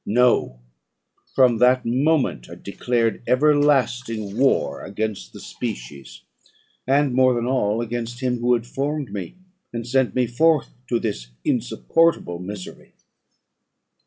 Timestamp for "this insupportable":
10.99-12.39